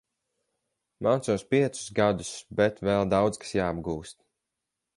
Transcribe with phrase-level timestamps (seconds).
[1.07, 4.19] Mācos piecus gadus, bet vēl daudz kas jāapgūst.